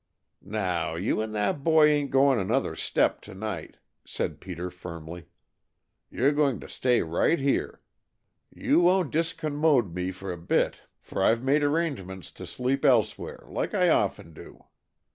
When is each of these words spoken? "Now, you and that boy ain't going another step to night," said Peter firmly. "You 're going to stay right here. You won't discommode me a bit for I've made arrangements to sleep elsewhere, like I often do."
"Now, 0.41 0.95
you 0.95 1.21
and 1.21 1.31
that 1.35 1.63
boy 1.63 1.85
ain't 1.89 2.09
going 2.09 2.39
another 2.39 2.75
step 2.75 3.21
to 3.21 3.35
night," 3.35 3.77
said 4.03 4.41
Peter 4.41 4.71
firmly. 4.71 5.27
"You 6.09 6.25
're 6.25 6.31
going 6.31 6.59
to 6.61 6.67
stay 6.67 7.03
right 7.03 7.37
here. 7.37 7.81
You 8.51 8.79
won't 8.79 9.13
discommode 9.13 9.93
me 9.93 10.09
a 10.33 10.37
bit 10.37 10.81
for 10.99 11.21
I've 11.21 11.43
made 11.43 11.61
arrangements 11.61 12.31
to 12.31 12.47
sleep 12.47 12.83
elsewhere, 12.83 13.45
like 13.47 13.75
I 13.75 13.89
often 13.89 14.33
do." 14.33 14.65